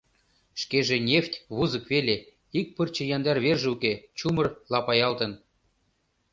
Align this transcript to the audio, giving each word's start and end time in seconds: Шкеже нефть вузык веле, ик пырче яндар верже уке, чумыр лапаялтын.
Шкеже 0.61 0.97
нефть 1.09 1.41
вузык 1.55 1.85
веле, 1.93 2.15
ик 2.59 2.67
пырче 2.75 3.03
яндар 3.15 3.37
верже 3.45 3.67
уке, 3.75 3.93
чумыр 4.17 4.47
лапаялтын. 4.71 5.31